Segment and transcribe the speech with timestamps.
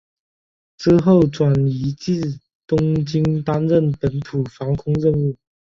[0.79, 5.37] 之后转移至东京担任本土防空任务。